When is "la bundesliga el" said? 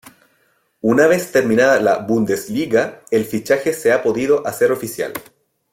1.79-3.23